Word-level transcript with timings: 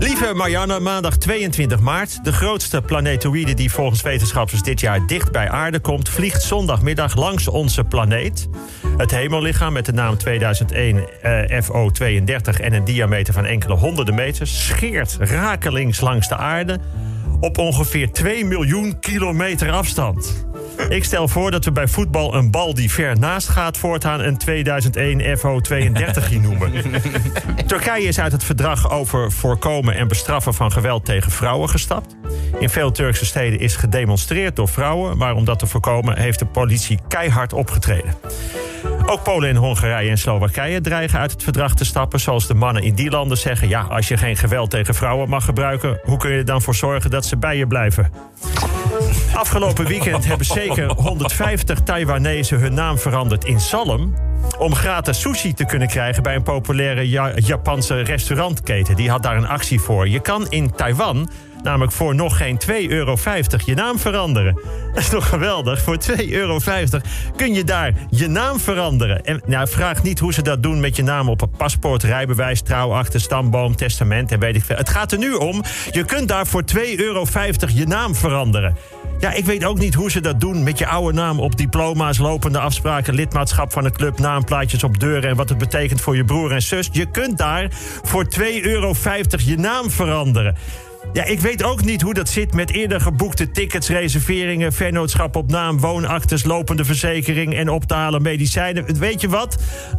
Lieve 0.00 0.34
Marianne, 0.34 0.80
maandag 0.80 1.16
22 1.16 1.80
maart. 1.80 2.24
De 2.24 2.32
grootste 2.32 2.82
planetoïde 2.82 3.54
die 3.54 3.70
volgens 3.70 4.02
wetenschappers 4.02 4.62
dit 4.62 4.80
jaar 4.80 5.06
dicht 5.06 5.32
bij 5.32 5.50
aarde 5.50 5.80
komt... 5.80 6.08
vliegt 6.08 6.42
zondagmiddag 6.42 7.16
langs 7.16 7.48
onze 7.48 7.84
planeet. 7.84 8.48
Het 8.96 9.10
hemellichaam 9.10 9.72
met 9.72 9.86
de 9.86 9.92
naam 9.92 10.16
2001 10.16 11.22
eh, 11.22 11.62
FO32 11.62 12.60
en 12.60 12.72
een 12.72 12.84
diameter 12.84 13.34
van 13.34 13.44
enkele 13.44 13.74
honderden 13.74 14.14
meters... 14.14 14.66
scheert 14.66 15.16
rakelings 15.20 16.00
langs 16.00 16.28
de 16.28 16.36
aarde 16.36 16.78
op 17.40 17.58
ongeveer 17.58 18.12
2 18.12 18.44
miljoen 18.44 19.00
kilometer 19.00 19.70
afstand. 19.70 20.46
Ik 20.88 21.04
stel 21.04 21.28
voor 21.28 21.50
dat 21.50 21.64
we 21.64 21.72
bij 21.72 21.88
voetbal 21.88 22.34
een 22.34 22.50
bal 22.50 22.74
die 22.74 22.90
ver 22.90 23.18
naast 23.18 23.48
gaat... 23.48 23.76
voortaan 23.76 24.20
een 24.20 24.36
2001 24.36 25.38
FO32 25.38 26.40
noemen. 26.40 26.72
Turkije 27.66 28.06
is 28.06 28.20
uit 28.20 28.32
het 28.32 28.44
verdrag 28.44 28.90
over 28.90 29.32
voorkomen 29.32 29.94
en 29.94 30.08
bestraffen 30.08 30.54
van 30.54 30.72
geweld 30.72 31.04
tegen 31.04 31.32
vrouwen 31.32 31.68
gestapt. 31.68 32.16
In 32.58 32.70
veel 32.70 32.92
Turkse 32.92 33.26
steden 33.26 33.60
is 33.60 33.76
gedemonstreerd 33.76 34.56
door 34.56 34.68
vrouwen... 34.68 35.16
maar 35.16 35.34
om 35.34 35.44
dat 35.44 35.58
te 35.58 35.66
voorkomen 35.66 36.18
heeft 36.18 36.38
de 36.38 36.46
politie 36.46 36.98
keihard 37.08 37.52
opgetreden. 37.52 38.14
Ook 39.06 39.22
Polen 39.22 39.48
en 39.48 39.56
Hongarije 39.56 40.10
en 40.10 40.18
Slowakije 40.18 40.80
dreigen 40.80 41.18
uit 41.18 41.30
het 41.30 41.42
verdrag 41.42 41.74
te 41.74 41.84
stappen. 41.84 42.20
Zoals 42.20 42.46
de 42.46 42.54
mannen 42.54 42.82
in 42.82 42.94
die 42.94 43.10
landen 43.10 43.36
zeggen: 43.36 43.68
ja, 43.68 43.82
als 43.82 44.08
je 44.08 44.16
geen 44.16 44.36
geweld 44.36 44.70
tegen 44.70 44.94
vrouwen 44.94 45.28
mag 45.28 45.44
gebruiken, 45.44 46.00
hoe 46.02 46.18
kun 46.18 46.30
je 46.30 46.38
er 46.38 46.44
dan 46.44 46.62
voor 46.62 46.74
zorgen 46.74 47.10
dat 47.10 47.26
ze 47.26 47.36
bij 47.36 47.56
je 47.56 47.66
blijven? 47.66 48.12
Afgelopen 49.34 49.86
weekend 49.86 50.26
hebben 50.26 50.46
zeker 50.46 50.92
150 50.92 51.80
Taiwanese 51.80 52.54
hun 52.54 52.74
naam 52.74 52.98
veranderd 52.98 53.44
in 53.44 53.60
Salm. 53.60 54.14
Om 54.58 54.74
gratis 54.74 55.20
sushi 55.20 55.54
te 55.54 55.64
kunnen 55.64 55.88
krijgen 55.88 56.22
bij 56.22 56.34
een 56.34 56.42
populaire 56.42 57.08
Japanse 57.34 58.00
restaurantketen. 58.00 58.96
Die 58.96 59.10
had 59.10 59.22
daar 59.22 59.36
een 59.36 59.46
actie 59.46 59.80
voor. 59.80 60.08
Je 60.08 60.20
kan 60.20 60.50
in 60.50 60.74
Taiwan 60.74 61.30
namelijk 61.62 61.92
voor 61.92 62.14
nog 62.14 62.36
geen 62.36 62.58
2,50 62.66 62.72
euro 62.88 63.16
je 63.64 63.74
naam 63.74 63.98
veranderen. 63.98 64.54
Dat 64.92 65.02
is 65.02 65.08
toch 65.08 65.28
geweldig? 65.28 65.82
Voor 65.82 65.98
2,50 66.18 66.28
euro 66.28 66.58
kun 67.36 67.54
je 67.54 67.64
daar 67.64 67.92
je 68.10 68.28
naam 68.28 68.60
veranderen. 68.60 69.24
En 69.24 69.42
nou, 69.46 69.68
vraag 69.68 70.02
niet 70.02 70.18
hoe 70.18 70.32
ze 70.32 70.42
dat 70.42 70.62
doen 70.62 70.80
met 70.80 70.96
je 70.96 71.02
naam 71.02 71.28
op 71.28 71.42
een 71.42 71.50
paspoort, 71.50 72.02
rijbewijs, 72.02 72.62
trouwachter, 72.62 73.20
stamboom, 73.20 73.76
testament 73.76 74.32
en 74.32 74.38
weet 74.38 74.56
ik 74.56 74.64
veel. 74.64 74.76
Het 74.76 74.88
gaat 74.88 75.12
er 75.12 75.18
nu 75.18 75.32
om, 75.32 75.62
je 75.90 76.04
kunt 76.04 76.28
daar 76.28 76.46
voor 76.46 76.62
2,50 76.76 76.82
euro 76.96 77.26
je 77.66 77.86
naam 77.86 78.14
veranderen. 78.14 78.76
Ja, 79.20 79.32
ik 79.32 79.44
weet 79.44 79.64
ook 79.64 79.78
niet 79.78 79.94
hoe 79.94 80.10
ze 80.10 80.20
dat 80.20 80.40
doen 80.40 80.62
met 80.62 80.78
je 80.78 80.86
oude 80.86 81.18
naam 81.18 81.40
op 81.40 81.56
diploma's, 81.56 82.18
lopende 82.18 82.58
afspraken, 82.58 83.14
lidmaatschap 83.14 83.72
van 83.72 83.82
de 83.82 83.90
club, 83.90 84.18
naamplaatjes 84.18 84.84
op 84.84 85.00
deuren 85.00 85.30
en 85.30 85.36
wat 85.36 85.48
het 85.48 85.58
betekent 85.58 86.00
voor 86.00 86.16
je 86.16 86.24
broer 86.24 86.52
en 86.52 86.62
zus. 86.62 86.88
Je 86.92 87.06
kunt 87.06 87.38
daar 87.38 87.68
voor 88.02 88.24
2,50 88.24 88.42
euro 88.62 88.94
je 89.36 89.56
naam 89.58 89.90
veranderen. 89.90 90.56
Ja, 91.12 91.24
ik 91.24 91.40
weet 91.40 91.62
ook 91.62 91.84
niet 91.84 92.02
hoe 92.02 92.14
dat 92.14 92.28
zit 92.28 92.54
met 92.54 92.70
eerder 92.70 93.00
geboekte 93.00 93.50
tickets, 93.50 93.88
reserveringen, 93.88 94.72
vennootschap 94.72 95.36
op 95.36 95.50
naam, 95.50 95.80
woonactes, 95.80 96.44
lopende 96.44 96.84
verzekering 96.84 97.54
en 97.54 97.68
op 97.68 97.84
te 97.84 97.94
halen 97.94 98.22
medicijnen. 98.22 98.98
Weet 98.98 99.20
je 99.20 99.28
wat? 99.28 99.56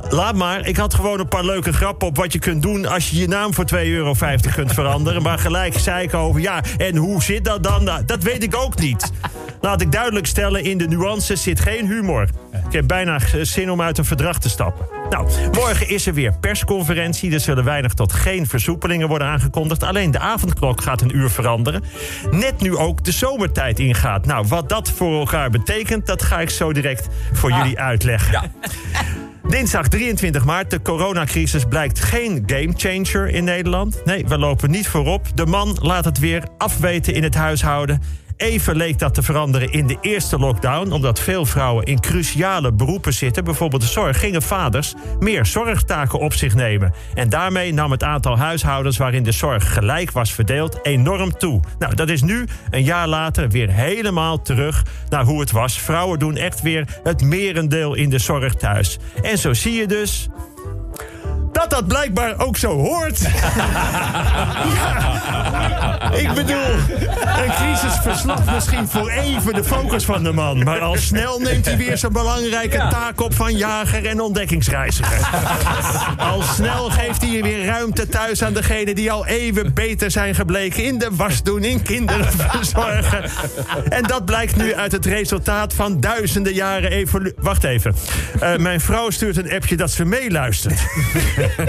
Laat 0.09 0.35
maar. 0.35 0.67
Ik 0.67 0.77
had 0.77 0.93
gewoon 0.93 1.19
een 1.19 1.27
paar 1.27 1.45
leuke 1.45 1.73
grappen 1.73 2.07
op 2.07 2.17
wat 2.17 2.33
je 2.33 2.39
kunt 2.39 2.61
doen 2.61 2.85
als 2.85 3.09
je 3.09 3.17
je 3.17 3.27
naam 3.27 3.53
voor 3.53 3.65
2,50 3.75 3.81
euro 3.81 4.15
kunt 4.55 4.73
veranderen. 4.73 5.21
Maar 5.21 5.39
gelijk 5.39 5.77
zei 5.77 6.03
ik 6.03 6.13
over, 6.13 6.41
ja, 6.41 6.63
en 6.77 6.95
hoe 6.95 7.23
zit 7.23 7.45
dat 7.45 7.63
dan? 7.63 7.83
Nou, 7.83 8.05
dat 8.05 8.23
weet 8.23 8.43
ik 8.43 8.55
ook 8.55 8.79
niet. 8.79 9.11
Laat 9.61 9.81
ik 9.81 9.91
duidelijk 9.91 10.25
stellen, 10.25 10.63
in 10.63 10.77
de 10.77 10.87
nuances 10.87 11.43
zit 11.43 11.59
geen 11.59 11.87
humor. 11.87 12.27
Ik 12.67 12.73
heb 12.73 12.87
bijna 12.87 13.19
zin 13.41 13.71
om 13.71 13.81
uit 13.81 13.97
een 13.97 14.05
verdrag 14.05 14.39
te 14.39 14.49
stappen. 14.49 15.00
Nou, 15.11 15.27
morgen 15.51 15.89
is 15.89 16.07
er 16.07 16.13
weer 16.13 16.33
persconferentie. 16.39 17.33
Er 17.33 17.39
zullen 17.39 17.63
weinig 17.63 17.93
tot 17.93 18.13
geen 18.13 18.47
versoepelingen 18.47 19.07
worden 19.07 19.27
aangekondigd. 19.27 19.83
Alleen 19.83 20.11
de 20.11 20.19
avondklok 20.19 20.81
gaat 20.81 21.01
een 21.01 21.17
uur 21.17 21.29
veranderen. 21.29 21.83
Net 22.31 22.61
nu 22.61 22.77
ook 22.77 23.03
de 23.03 23.11
zomertijd 23.11 23.79
ingaat. 23.79 24.25
Nou, 24.25 24.47
wat 24.47 24.69
dat 24.69 24.89
voor 24.89 25.19
elkaar 25.19 25.49
betekent, 25.49 26.05
dat 26.05 26.21
ga 26.21 26.39
ik 26.39 26.49
zo 26.49 26.73
direct 26.73 27.07
voor 27.33 27.51
ah. 27.51 27.57
jullie 27.57 27.79
uitleggen. 27.79 28.31
Ja. 28.31 28.43
Dinsdag 29.49 29.87
23 29.87 30.45
maart. 30.45 30.69
De 30.69 30.81
coronacrisis 30.81 31.63
blijkt 31.69 31.99
geen 31.99 32.43
gamechanger 32.45 33.27
in 33.27 33.43
Nederland. 33.43 34.01
Nee, 34.05 34.25
we 34.27 34.37
lopen 34.37 34.71
niet 34.71 34.87
voorop. 34.87 35.27
De 35.35 35.45
man 35.45 35.77
laat 35.81 36.05
het 36.05 36.19
weer 36.19 36.43
afweten 36.57 37.13
in 37.13 37.23
het 37.23 37.35
huishouden. 37.35 38.01
Even 38.41 38.75
leek 38.75 38.99
dat 38.99 39.13
te 39.13 39.21
veranderen 39.21 39.71
in 39.71 39.87
de 39.87 39.97
eerste 40.01 40.37
lockdown. 40.37 40.91
Omdat 40.91 41.19
veel 41.19 41.45
vrouwen 41.45 41.85
in 41.85 41.99
cruciale 41.99 42.73
beroepen 42.73 43.13
zitten, 43.13 43.43
bijvoorbeeld 43.43 43.81
de 43.81 43.87
zorg, 43.87 44.19
gingen 44.19 44.41
vaders 44.41 44.93
meer 45.19 45.45
zorgtaken 45.45 46.19
op 46.19 46.33
zich 46.33 46.55
nemen. 46.55 46.93
En 47.13 47.29
daarmee 47.29 47.73
nam 47.73 47.91
het 47.91 48.03
aantal 48.03 48.37
huishoudens 48.37 48.97
waarin 48.97 49.23
de 49.23 49.31
zorg 49.31 49.73
gelijk 49.73 50.11
was 50.11 50.33
verdeeld 50.33 50.79
enorm 50.83 51.37
toe. 51.37 51.59
Nou, 51.79 51.95
dat 51.95 52.09
is 52.09 52.21
nu, 52.21 52.47
een 52.69 52.83
jaar 52.83 53.07
later, 53.07 53.49
weer 53.49 53.69
helemaal 53.69 54.41
terug 54.41 54.83
naar 55.09 55.23
hoe 55.23 55.39
het 55.39 55.51
was. 55.51 55.79
Vrouwen 55.79 56.19
doen 56.19 56.35
echt 56.35 56.61
weer 56.61 56.99
het 57.03 57.21
merendeel 57.21 57.93
in 57.93 58.09
de 58.09 58.19
zorg 58.19 58.53
thuis. 58.53 58.97
En 59.21 59.37
zo 59.37 59.53
zie 59.53 59.73
je 59.73 59.87
dus 59.87 60.29
dat 61.71 61.87
blijkbaar 61.87 62.39
ook 62.39 62.57
zo 62.57 62.77
hoort. 62.77 63.19
Ik 66.13 66.33
bedoel, 66.33 66.73
een 67.43 67.51
crisis 67.55 67.93
verslapt 68.01 68.51
misschien 68.51 68.87
voor 68.87 69.09
even 69.09 69.53
de 69.53 69.63
focus 69.63 70.05
van 70.05 70.23
de 70.23 70.31
man. 70.31 70.63
Maar 70.63 70.79
al 70.79 70.95
snel 70.97 71.39
neemt 71.39 71.65
hij 71.65 71.77
weer 71.77 71.97
zijn 71.97 72.11
belangrijke 72.13 72.77
taak 72.77 73.21
op 73.21 73.35
van 73.35 73.57
jager 73.57 74.05
en 74.05 74.21
ontdekkingsreiziger. 74.21 75.29
Al 76.17 76.41
snel 76.41 76.89
geeft 76.89 77.21
hij 77.21 77.41
weer 77.41 77.65
ruimte 77.65 78.07
thuis 78.07 78.43
aan 78.43 78.53
degenen 78.53 78.95
die 78.95 79.11
al 79.11 79.25
even 79.25 79.73
beter 79.73 80.11
zijn 80.11 80.35
gebleken 80.35 80.83
in 80.83 80.97
de 80.97 81.09
was 81.11 81.43
doen, 81.43 81.63
in 81.63 81.81
kinderen 81.81 82.31
verzorgen. 82.31 83.29
En 83.89 84.03
dat 84.03 84.25
blijkt 84.25 84.55
nu 84.55 84.75
uit 84.75 84.91
het 84.91 85.05
resultaat 85.05 85.73
van 85.73 85.99
duizenden 85.99 86.53
jaren 86.53 86.91
evolutie. 86.91 87.35
Wacht 87.39 87.63
even. 87.63 87.95
Uh, 88.43 88.55
mijn 88.55 88.81
vrouw 88.81 89.09
stuurt 89.09 89.37
een 89.37 89.51
appje 89.51 89.77
dat 89.77 89.91
ze 89.91 90.05
meeluistert. 90.05 90.79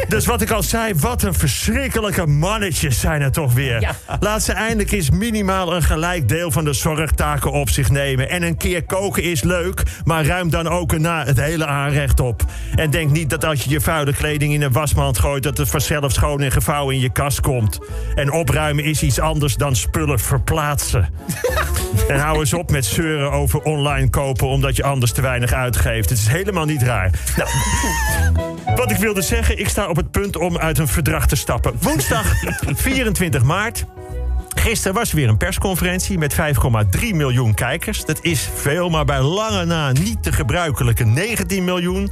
Dus 0.09 0.27
wat 0.27 0.43
ik 0.43 0.51
al 0.51 0.63
zei, 0.63 0.95
wat 0.95 1.23
een 1.23 1.35
verschrikkelijke 1.35 2.27
mannetjes 2.27 3.01
zijn 3.01 3.23
er 3.23 3.33
toch 3.33 3.53
weer. 3.53 3.97
Laat 4.21 4.43
ze 4.43 4.53
eindelijk 4.53 4.91
eens 4.91 5.11
minimaal 5.11 5.75
een 5.75 5.83
gelijk 5.83 6.29
deel 6.29 6.51
van 6.51 6.65
de 6.65 6.73
zorgtaken 6.73 7.53
op 7.53 7.71
zich 7.71 7.91
nemen. 7.91 8.29
En 8.29 8.43
een 8.43 8.57
keer 8.57 8.83
koken 8.83 9.23
is 9.23 9.43
leuk, 9.43 9.83
maar 10.05 10.27
ruim 10.27 10.51
dan 10.51 10.69
ook 10.69 10.99
na 10.99 11.25
het 11.25 11.41
hele 11.41 11.67
aanrecht 11.67 12.21
op. 12.21 12.43
En 12.75 12.91
denk 12.91 13.11
niet 13.11 13.31
dat 13.31 13.45
als 13.45 13.63
je 13.63 13.71
je 13.71 13.81
vuile 13.81 14.15
kleding 14.15 14.55
in 14.55 14.63
een 14.63 14.73
wasmand 14.73 15.19
gooit... 15.19 15.43
dat 15.43 15.59
het 15.59 15.69
vanzelf 15.69 16.13
schoon 16.13 16.41
en 16.41 16.53
gevouwen 16.53 16.95
in 16.95 17.01
je 17.01 17.13
kast 17.13 17.41
komt. 17.41 17.79
En 18.15 18.33
opruimen 18.33 18.85
is 18.85 19.03
iets 19.03 19.21
anders 19.21 19.57
dan 19.57 19.77
spullen 19.77 20.19
verplaatsen. 20.19 21.09
en 22.09 22.19
hou 22.19 22.39
eens 22.39 22.53
op 22.53 22.71
met 22.71 22.85
zeuren 22.85 23.33
over 23.33 23.63
online 23.63 24.11
kopen... 24.11 24.47
omdat 24.47 24.77
je 24.77 24.83
anders 24.83 25.13
te 25.13 25.21
weinig 25.21 25.53
uitgeeft. 25.53 26.11
Het 26.11 26.19
is 26.19 26.27
helemaal 26.27 26.65
niet 26.65 26.83
raar. 26.83 27.11
Nou, 27.37 27.49
wat 28.77 28.91
ik 28.91 28.97
wilde 28.97 29.23
zeggen, 29.23 29.59
ik 29.59 29.69
sta 29.69 29.89
op 29.89 29.97
het 29.97 30.11
punt 30.11 30.37
om 30.37 30.59
uit 30.59 30.79
een 30.79 30.89
verdrag 30.89 31.27
te 31.27 31.37
stappen. 31.37 31.73
Woensdag 31.81 32.33
24 32.67 33.43
maart. 33.43 33.85
Gisteren 34.63 34.95
was 34.95 35.11
er 35.11 35.17
weer 35.17 35.29
een 35.29 35.37
persconferentie 35.37 36.19
met 36.19 36.35
5,3 36.35 37.01
miljoen 37.13 37.55
kijkers. 37.55 38.05
Dat 38.05 38.19
is 38.25 38.49
veel, 38.55 38.89
maar 38.89 39.05
bij 39.05 39.21
lange 39.21 39.65
na 39.65 39.93
niet 39.93 40.25
de 40.25 40.33
gebruikelijke 40.33 41.05
19 41.05 41.65
miljoen. 41.65 42.11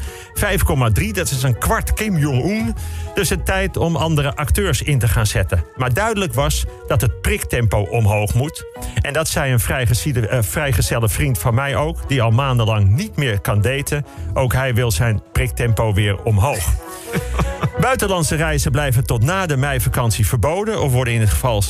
5,3, 0.99 1.11
dat 1.13 1.31
is 1.31 1.43
een 1.43 1.59
kwart 1.59 1.93
Kim 1.93 2.17
Jong-un. 2.17 2.75
Dus 3.15 3.29
het 3.29 3.47
tijd 3.47 3.77
om 3.77 3.97
andere 3.97 4.37
acteurs 4.37 4.83
in 4.83 4.99
te 4.99 5.09
gaan 5.09 5.27
zetten. 5.27 5.65
Maar 5.77 5.95
duidelijk 5.95 6.35
was 6.35 6.65
dat 6.87 7.01
het 7.01 7.21
priktempo 7.21 7.81
omhoog 7.83 8.35
moet. 8.35 8.65
En 9.01 9.13
dat 9.13 9.29
zei 9.29 9.53
een 9.53 9.61
vrijgezelle, 9.61 10.31
uh, 10.31 10.39
vrijgezelle 10.43 11.09
vriend 11.09 11.39
van 11.39 11.55
mij 11.55 11.77
ook... 11.77 12.09
die 12.09 12.23
al 12.23 12.31
maandenlang 12.31 12.89
niet 12.89 13.17
meer 13.17 13.41
kan 13.41 13.61
daten. 13.61 14.07
Ook 14.35 14.53
hij 14.53 14.75
wil 14.75 14.91
zijn 14.91 15.23
priktempo 15.33 15.95
weer 15.95 16.23
omhoog. 16.23 16.73
Buitenlandse 17.81 18.37
reizen 18.37 18.71
blijven 18.71 19.07
tot 19.07 19.23
na 19.23 19.47
de 19.47 19.57
meivakantie 19.57 20.27
verboden... 20.27 20.83
of 20.83 20.93
worden 20.93 21.15
in 21.15 21.21
het 21.21 21.31
geval 21.31 21.63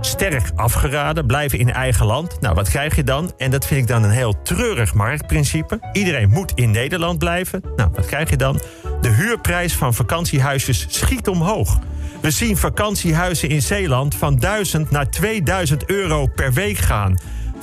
sterk 0.00 0.50
afgeraden. 0.54 1.26
Blijven 1.26 1.58
in 1.58 1.72
eigen 1.72 2.06
land. 2.06 2.40
Nou, 2.40 2.54
wat 2.54 2.68
krijg 2.68 2.96
je 2.96 3.04
dan? 3.04 3.32
En 3.36 3.50
dat 3.50 3.66
vind 3.66 3.80
ik 3.80 3.86
dan 3.86 4.02
een 4.02 4.10
heel 4.10 4.42
treurig 4.42 4.94
marktprincipe. 4.94 5.80
Iedereen 5.92 6.28
moet 6.28 6.52
in 6.54 6.70
Nederland 6.70 7.18
blijven. 7.18 7.62
Nou, 7.76 7.90
wat 7.94 8.06
krijg 8.06 8.30
je 8.30 8.36
dan? 8.36 8.60
De 9.00 9.08
huurprijs 9.08 9.74
van 9.74 9.94
vakantiehuisjes 9.94 10.86
schiet 10.88 11.28
omhoog. 11.28 11.78
We 12.20 12.30
zien 12.30 12.56
vakantiehuizen 12.56 13.48
in 13.48 13.62
Zeeland 13.62 14.14
van 14.14 14.36
1000 14.36 14.90
naar 14.90 15.10
2000 15.10 15.90
euro 15.90 16.26
per 16.26 16.52
week 16.52 16.76
gaan. 16.76 17.18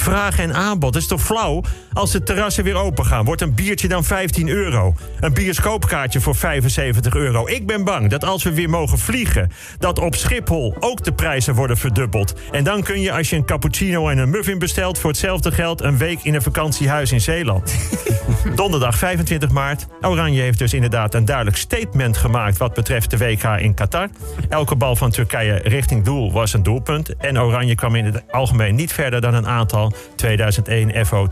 Vraag 0.06 0.40
en 0.40 0.54
aanbod. 0.54 0.96
Is 0.96 1.08
toch 1.08 1.22
flauw? 1.22 1.62
Als 1.94 2.12
de 2.12 2.24
terrassen 2.24 2.64
weer 2.64 2.76
open 2.76 3.06
gaan, 3.06 3.26
wordt 3.26 3.42
een 3.42 3.54
biertje 3.54 3.88
dan 3.88 4.04
15 4.04 4.50
euro. 4.50 4.96
Een 5.20 5.34
bioscoopkaartje 5.34 6.20
voor 6.20 6.36
75 6.36 7.16
euro. 7.16 7.48
Ik 7.48 7.68
ben 7.68 7.84
bang 7.84 8.10
dat 8.10 8.24
als 8.24 8.44
we 8.44 8.54
weer 8.54 8.70
mogen 8.70 8.98
vliegen... 8.98 9.52
dat 9.80 10.00
op 10.00 10.16
Schiphol 10.16 10.76
ook 10.80 11.04
de 11.04 11.14
prijzen 11.14 11.56
worden 11.56 11.78
verdubbeld. 11.78 12.34
En 12.52 12.64
dan 12.64 12.84
kun 12.84 13.02
je, 13.02 13.12
als 13.12 13.30
je 13.30 13.36
een 13.36 13.46
cappuccino 13.46 14.10
en 14.10 14.18
een 14.18 14.30
muffin 14.30 14.60
bestelt... 14.60 15.00
voor 15.00 15.10
hetzelfde 15.10 15.52
geld 15.52 15.82
een 15.82 15.98
week 15.98 16.20
in 16.24 16.34
een 16.34 16.42
vakantiehuis 16.42 17.12
in 17.12 17.22
Zeeland. 17.22 17.76
Donderdag 18.56 18.98
25 18.98 19.50
maart. 19.50 19.88
Oranje 20.02 20.42
heeft 20.42 20.60
dus 20.60 20.74
inderdaad 20.74 21.14
een 21.14 21.26
duidelijk 21.26 21.58
statement 21.58 22.18
gemaakt... 22.18 22.58
wat 22.58 22.74
betreft 22.74 23.10
de 23.10 23.18
WK 23.18 23.44
in 23.44 23.74
Qatar. 23.74 24.10
Elke 24.50 24.76
bal 24.76 24.96
van 24.96 25.12
Turkije 25.12 25.56
richting 25.64 26.04
doel 26.04 26.32
was 26.32 26.54
een 26.54 26.64
doelpunt. 26.64 27.16
En 27.16 27.40
Oranje 27.40 27.76
kwam 27.76 27.96
in 27.96 28.06
het 28.06 28.32
algemeen 28.32 28.76
niet 28.76 28.94
verder 28.94 29.22
dan 29.22 29.34
een 29.34 29.48
aantal 29.48 29.94
2001 30.16 31.06
FO 31.06 31.28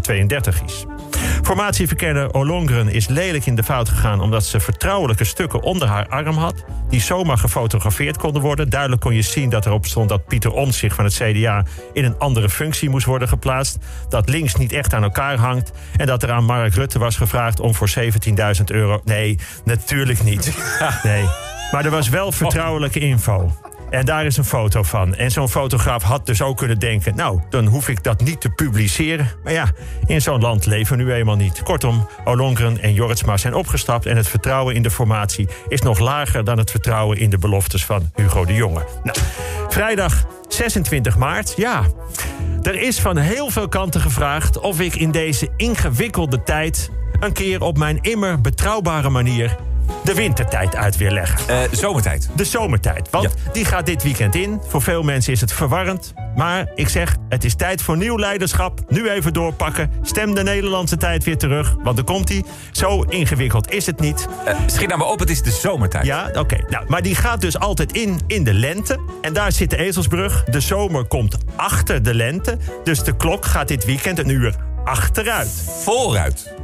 32 0.00 0.62
is. 0.62 0.84
Formatieverkenner 1.42 2.34
Olongren 2.34 2.88
is 2.88 3.08
lelijk 3.08 3.46
in 3.46 3.54
de 3.54 3.62
fout 3.62 3.88
gegaan... 3.88 4.20
omdat 4.20 4.44
ze 4.44 4.60
vertrouwelijke 4.60 5.24
stukken 5.24 5.62
onder 5.62 5.88
haar 5.88 6.08
arm 6.08 6.36
had... 6.36 6.64
die 6.88 7.00
zomaar 7.00 7.38
gefotografeerd 7.38 8.16
konden 8.16 8.42
worden. 8.42 8.70
Duidelijk 8.70 9.00
kon 9.00 9.14
je 9.14 9.22
zien 9.22 9.50
dat 9.50 9.66
erop 9.66 9.86
stond 9.86 10.08
dat 10.08 10.26
Pieter 10.26 10.52
Omtzigt 10.52 10.94
van 10.94 11.04
het 11.04 11.14
CDA... 11.14 11.64
in 11.92 12.04
een 12.04 12.18
andere 12.18 12.48
functie 12.48 12.90
moest 12.90 13.06
worden 13.06 13.28
geplaatst. 13.28 13.78
Dat 14.08 14.28
links 14.28 14.54
niet 14.54 14.72
echt 14.72 14.94
aan 14.94 15.02
elkaar 15.02 15.38
hangt. 15.38 15.72
En 15.96 16.06
dat 16.06 16.22
er 16.22 16.32
aan 16.32 16.44
Mark 16.44 16.74
Rutte 16.74 16.98
was 16.98 17.16
gevraagd 17.16 17.60
om 17.60 17.74
voor 17.74 17.90
17.000 17.98 18.04
euro... 18.66 19.00
Nee, 19.04 19.38
natuurlijk 19.64 20.22
niet. 20.22 20.52
Nee. 21.02 21.24
Maar 21.72 21.84
er 21.84 21.90
was 21.90 22.08
wel 22.08 22.32
vertrouwelijke 22.32 22.98
info. 23.00 23.52
En 23.92 24.04
daar 24.04 24.26
is 24.26 24.36
een 24.36 24.44
foto 24.44 24.82
van. 24.82 25.14
En 25.14 25.30
zo'n 25.30 25.48
fotograaf 25.48 26.02
had 26.02 26.26
dus 26.26 26.42
ook 26.42 26.56
kunnen 26.56 26.78
denken... 26.78 27.16
nou, 27.16 27.40
dan 27.48 27.66
hoef 27.66 27.88
ik 27.88 28.02
dat 28.02 28.20
niet 28.20 28.40
te 28.40 28.50
publiceren. 28.50 29.30
Maar 29.44 29.52
ja, 29.52 29.70
in 30.06 30.22
zo'n 30.22 30.40
land 30.40 30.66
leven 30.66 30.96
we 30.96 31.02
nu 31.02 31.12
eenmaal 31.12 31.36
niet. 31.36 31.62
Kortom, 31.62 32.08
Olongren 32.24 32.80
en 32.80 32.92
Jorritsma 32.92 33.36
zijn 33.36 33.54
opgestapt... 33.54 34.06
en 34.06 34.16
het 34.16 34.28
vertrouwen 34.28 34.74
in 34.74 34.82
de 34.82 34.90
formatie 34.90 35.48
is 35.68 35.82
nog 35.82 35.98
lager... 35.98 36.44
dan 36.44 36.58
het 36.58 36.70
vertrouwen 36.70 37.18
in 37.18 37.30
de 37.30 37.38
beloftes 37.38 37.84
van 37.84 38.10
Hugo 38.14 38.44
de 38.44 38.54
Jonge. 38.54 38.86
Nou, 39.02 39.18
vrijdag 39.68 40.24
26 40.48 41.16
maart, 41.16 41.54
ja... 41.56 41.82
Er 42.62 42.80
is 42.80 43.00
van 43.00 43.16
heel 43.16 43.50
veel 43.50 43.68
kanten 43.68 44.00
gevraagd 44.00 44.58
of 44.58 44.80
ik 44.80 44.94
in 44.94 45.10
deze 45.10 45.48
ingewikkelde 45.56 46.42
tijd... 46.42 46.90
een 47.20 47.32
keer 47.32 47.62
op 47.62 47.78
mijn 47.78 47.98
immer 48.00 48.40
betrouwbare 48.40 49.10
manier 49.10 49.56
de 50.04 50.14
wintertijd 50.14 50.76
uit 50.76 50.96
weer 50.96 51.10
leggen. 51.10 51.38
Uh, 51.50 51.60
zomertijd. 51.72 52.28
De 52.36 52.44
zomertijd. 52.44 53.10
Want 53.10 53.28
die 53.52 53.64
gaat 53.64 53.86
dit 53.86 54.02
weekend 54.02 54.34
in. 54.34 54.60
Voor 54.68 54.82
veel 54.82 55.02
mensen 55.02 55.32
is 55.32 55.40
het 55.40 55.52
verwarrend. 55.52 56.12
Maar 56.36 56.70
ik 56.74 56.88
zeg, 56.88 57.16
het 57.28 57.44
is 57.44 57.54
tijd 57.54 57.82
voor 57.82 57.96
nieuw 57.96 58.18
leiderschap. 58.18 58.80
Nu 58.88 59.10
even 59.10 59.32
doorpakken. 59.32 59.90
Stem 60.02 60.34
de 60.34 60.42
Nederlandse 60.42 60.96
tijd 60.96 61.24
weer 61.24 61.38
terug. 61.38 61.76
Want 61.82 61.98
er 61.98 62.04
komt 62.04 62.28
hij. 62.28 62.44
Zo 62.72 63.02
ingewikkeld 63.02 63.70
is 63.70 63.86
het 63.86 64.00
niet. 64.00 64.26
Uh, 64.48 64.54
schiet 64.66 64.88
nou 64.88 64.98
maar 64.98 65.08
op, 65.08 65.18
het 65.18 65.30
is 65.30 65.42
de 65.42 65.50
zomertijd. 65.50 66.06
Ja, 66.06 66.30
oké. 66.32 66.64
Nou, 66.68 66.84
maar 66.88 67.02
die 67.02 67.14
gaat 67.14 67.40
dus 67.40 67.58
altijd 67.58 67.92
in 67.92 68.20
in 68.26 68.44
de 68.44 68.54
lente. 68.54 69.00
En 69.20 69.32
daar 69.32 69.52
zit 69.52 69.70
de 69.70 69.76
ezelsbrug. 69.76 70.44
De 70.44 70.60
zomer 70.60 71.04
komt 71.04 71.36
achter 71.56 72.02
de 72.02 72.14
lente. 72.14 72.56
Dus 72.84 73.02
de 73.02 73.16
klok 73.16 73.44
gaat 73.44 73.68
dit 73.68 73.84
weekend 73.84 74.18
een 74.18 74.28
uur 74.28 74.56
achteruit. 74.84 75.64
Vooruit. 75.82 76.54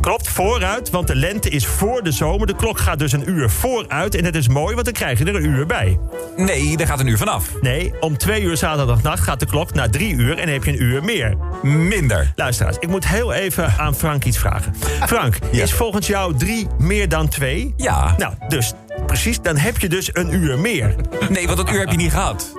klopt, 0.00 0.28
vooruit, 0.28 0.90
want 0.90 1.06
de 1.06 1.16
lente 1.16 1.50
is 1.50 1.66
voor 1.66 2.02
de 2.02 2.12
zomer. 2.12 2.46
De 2.46 2.56
klok 2.56 2.78
gaat 2.78 2.98
dus 2.98 3.12
een 3.12 3.30
uur 3.30 3.50
vooruit 3.50 4.14
en 4.14 4.24
dat 4.24 4.34
is 4.34 4.48
mooi, 4.48 4.74
want 4.74 4.84
dan 4.84 4.94
krijg 4.94 5.18
je 5.18 5.24
er 5.24 5.34
een 5.34 5.44
uur 5.44 5.66
bij. 5.66 5.98
Nee, 6.36 6.76
er 6.78 6.86
gaat 6.86 7.00
een 7.00 7.06
uur 7.06 7.18
vanaf. 7.18 7.50
Nee, 7.60 7.92
om 8.00 8.18
twee 8.18 8.42
uur 8.42 8.56
zaterdagnacht 8.56 9.20
gaat 9.22 9.40
de 9.40 9.46
klok 9.46 9.74
naar 9.74 9.90
drie 9.90 10.14
uur 10.14 10.30
en 10.30 10.44
dan 10.44 10.54
heb 10.54 10.64
je 10.64 10.70
een 10.70 10.82
uur 10.82 11.04
meer. 11.04 11.36
Minder. 11.62 12.32
Luisteraars, 12.34 12.76
ik 12.78 12.88
moet 12.88 13.08
heel 13.08 13.32
even 13.32 13.74
aan 13.78 13.94
Frank 13.94 14.24
iets 14.24 14.38
vragen. 14.38 14.74
Frank, 15.06 15.36
is 15.50 15.72
volgens 15.72 16.06
jou 16.06 16.36
drie 16.36 16.66
meer 16.78 17.08
dan 17.08 17.28
twee? 17.28 17.74
Ja. 17.76 18.14
Nou, 18.18 18.34
dus 18.48 18.72
precies, 19.06 19.40
dan 19.40 19.56
heb 19.56 19.78
je 19.78 19.88
dus 19.88 20.10
een 20.12 20.34
uur 20.34 20.58
meer. 20.58 20.94
Nee, 21.28 21.46
want 21.46 21.58
dat 21.58 21.70
uur 21.70 21.78
heb 21.78 21.90
je 21.90 21.96
niet 21.96 22.10
gehad. 22.10 22.52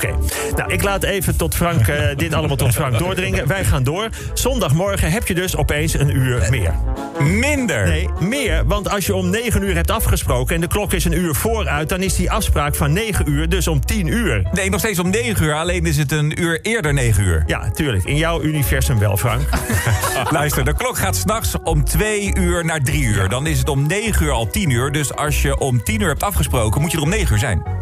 Oké, 0.00 0.14
nou 0.56 0.72
ik 0.72 0.82
laat 0.82 1.02
even 1.02 1.36
tot 1.36 1.54
Frank, 1.54 1.88
uh, 1.88 1.96
dit 2.16 2.34
allemaal 2.34 2.56
tot 2.56 2.74
Frank 2.74 2.98
doordringen. 2.98 3.46
Wij 3.46 3.64
gaan 3.64 3.82
door. 3.82 4.08
Zondagmorgen 4.34 5.10
heb 5.10 5.26
je 5.26 5.34
dus 5.34 5.56
opeens 5.56 5.94
een 5.94 6.16
uur 6.16 6.46
meer. 6.50 6.74
Minder? 7.18 7.86
Nee, 7.86 8.08
meer, 8.20 8.66
want 8.66 8.90
als 8.90 9.06
je 9.06 9.14
om 9.14 9.30
9 9.30 9.62
uur 9.62 9.74
hebt 9.74 9.90
afgesproken... 9.90 10.54
en 10.54 10.60
de 10.60 10.66
klok 10.66 10.92
is 10.92 11.04
een 11.04 11.12
uur 11.12 11.34
vooruit, 11.34 11.88
dan 11.88 12.02
is 12.02 12.16
die 12.16 12.30
afspraak 12.30 12.74
van 12.74 12.92
9 12.92 13.30
uur 13.30 13.48
dus 13.48 13.68
om 13.68 13.84
10 13.84 14.06
uur. 14.06 14.48
Nee, 14.52 14.70
nog 14.70 14.80
steeds 14.80 14.98
om 14.98 15.10
9 15.10 15.44
uur, 15.44 15.54
alleen 15.54 15.86
is 15.86 15.96
het 15.96 16.12
een 16.12 16.40
uur 16.40 16.60
eerder 16.62 16.92
9 16.92 17.24
uur. 17.24 17.42
Ja, 17.46 17.70
tuurlijk. 17.70 18.04
In 18.04 18.16
jouw 18.16 18.42
universum 18.42 18.98
wel, 18.98 19.16
Frank. 19.16 19.42
Luister, 20.30 20.64
de 20.64 20.74
klok 20.74 20.98
gaat 20.98 21.16
s'nachts 21.16 21.54
om 21.62 21.84
2 21.84 22.34
uur 22.34 22.64
naar 22.64 22.82
3 22.82 23.02
uur. 23.02 23.28
Dan 23.28 23.46
is 23.46 23.58
het 23.58 23.68
om 23.68 23.86
9 23.86 24.24
uur 24.24 24.32
al 24.32 24.50
10 24.50 24.70
uur. 24.70 24.92
Dus 24.92 25.14
als 25.14 25.42
je 25.42 25.58
om 25.58 25.82
10 25.82 26.00
uur 26.00 26.08
hebt 26.08 26.22
afgesproken, 26.22 26.80
moet 26.80 26.90
je 26.90 26.96
er 26.96 27.02
om 27.02 27.08
9 27.08 27.32
uur 27.32 27.38
zijn. 27.38 27.79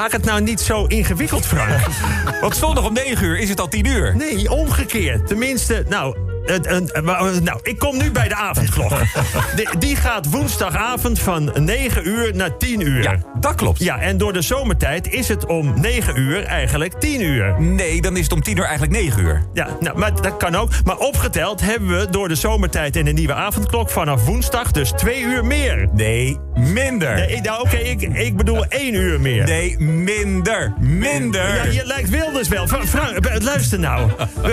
Maak 0.00 0.12
het 0.12 0.24
nou 0.24 0.40
niet 0.40 0.60
zo 0.60 0.84
ingewikkeld, 0.84 1.46
Frank. 1.46 1.80
Want 2.40 2.56
zondag 2.56 2.84
om 2.84 2.92
9 2.92 3.26
uur 3.26 3.38
is 3.38 3.48
het 3.48 3.60
al 3.60 3.68
10 3.68 3.86
uur. 3.86 4.16
Nee, 4.16 4.50
omgekeerd. 4.50 5.26
Tenminste, 5.26 5.84
nou, 5.88 6.16
nou, 7.42 7.60
ik 7.62 7.78
kom 7.78 7.96
nu 7.96 8.10
bij 8.10 8.28
de 8.28 8.34
avondklok. 8.34 8.92
die 9.78 9.96
gaat 9.96 10.30
woensdagavond 10.30 11.18
van 11.18 11.52
9 11.54 12.08
uur 12.08 12.36
naar 12.36 12.56
10 12.56 12.80
uur. 12.80 13.02
Ja, 13.02 13.16
dat 13.40 13.54
klopt. 13.54 13.78
Ja, 13.78 13.98
en 14.00 14.18
door 14.18 14.32
de 14.32 14.42
zomertijd 14.42 15.12
is 15.12 15.28
het 15.28 15.46
om 15.46 15.80
9 15.80 16.18
uur 16.18 16.44
eigenlijk 16.44 17.00
10 17.00 17.20
uur. 17.20 17.60
Nee, 17.60 18.00
dan 18.00 18.16
is 18.16 18.22
het 18.22 18.32
om 18.32 18.42
10 18.42 18.56
uur 18.56 18.64
eigenlijk 18.64 18.92
9 18.92 19.22
uur. 19.22 19.42
Ja, 19.52 19.68
nou, 19.80 19.98
maar 19.98 20.22
dat 20.22 20.36
kan 20.36 20.54
ook. 20.54 20.70
Maar 20.84 20.96
opgeteld 20.96 21.60
hebben 21.60 21.98
we 21.98 22.10
door 22.10 22.28
de 22.28 22.34
zomertijd 22.34 22.96
en 22.96 23.04
de 23.04 23.12
nieuwe 23.12 23.34
avondklok 23.34 23.90
vanaf 23.90 24.24
woensdag 24.24 24.70
dus 24.70 24.90
2 24.90 25.22
uur 25.22 25.44
meer. 25.44 25.88
Nee, 25.92 26.38
minder. 26.54 27.14
Nee, 27.14 27.40
nou, 27.40 27.60
oké, 27.60 27.76
ik, 27.76 28.02
ik 28.02 28.36
bedoel 28.36 28.64
1 28.66 28.94
uur 28.94 29.20
meer. 29.20 29.44
Nee, 29.44 29.78
minder. 29.78 30.72
Minder. 30.80 31.54
Ja, 31.54 31.64
je 31.64 31.86
lijkt 31.86 32.08
Wilders 32.08 32.48
wel. 32.48 32.66
Frank, 32.66 33.42
luister 33.42 33.78
nou. 33.78 34.10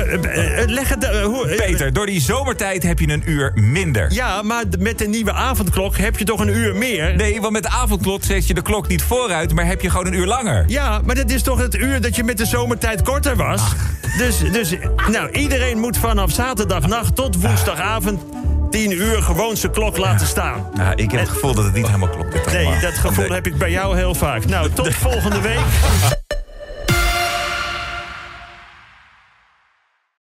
Leg 0.65 0.89
het... 0.89 1.05
hoe, 1.05 1.55
Peter, 1.55 1.86
door 1.91 2.05
die 2.05 2.21
zomertijd 2.21 2.83
heb 2.83 2.99
je 2.99 3.09
een 3.09 3.23
uur 3.25 3.51
minder. 3.55 4.13
Ja, 4.13 4.41
maar 4.41 4.63
met 4.79 4.97
de 4.97 5.07
nieuwe 5.07 5.31
avondklok 5.31 5.97
heb 5.97 6.17
je 6.17 6.25
toch 6.25 6.39
een 6.39 6.55
uur 6.55 6.75
meer? 6.75 7.15
Nee, 7.15 7.41
want 7.41 7.53
met 7.53 7.63
de 7.63 7.69
avondklok 7.69 8.23
zet 8.23 8.47
je 8.47 8.53
de 8.53 8.61
klok 8.61 8.87
niet 8.87 9.03
vooruit, 9.03 9.53
maar 9.53 9.65
heb 9.65 9.81
je 9.81 9.89
gewoon 9.89 10.05
een 10.05 10.13
uur 10.13 10.25
langer. 10.25 10.63
Ja, 10.67 11.01
maar 11.05 11.15
dat 11.15 11.29
is 11.29 11.41
toch 11.41 11.59
het 11.59 11.75
uur 11.75 12.01
dat 12.01 12.15
je 12.15 12.23
met 12.23 12.37
de 12.37 12.45
zomertijd 12.45 13.01
korter 13.01 13.35
was? 13.35 13.61
Dus, 14.17 14.39
dus, 14.51 14.75
nou, 15.11 15.31
iedereen 15.31 15.79
moet 15.79 15.97
vanaf 15.97 16.31
zaterdagnacht 16.31 17.15
tot 17.15 17.41
woensdagavond 17.41 18.21
10 18.69 18.91
uur 18.91 19.21
gewoon 19.21 19.57
zijn 19.57 19.71
klok 19.71 19.97
laten 19.97 20.27
staan. 20.27 20.69
Ja, 20.75 20.95
ik 20.95 21.11
heb 21.11 21.19
het 21.19 21.29
gevoel 21.29 21.53
dat 21.53 21.63
het 21.63 21.73
niet 21.73 21.85
helemaal 21.85 22.09
klopt. 22.09 22.51
Nee, 22.51 22.79
dat 22.81 22.93
gevoel 22.93 23.29
heb 23.29 23.47
ik 23.47 23.57
bij 23.57 23.71
jou 23.71 23.95
heel 23.95 24.15
vaak. 24.15 24.45
Nou, 24.45 24.69
tot 24.73 24.93
volgende 24.93 25.41
week. 25.41 25.59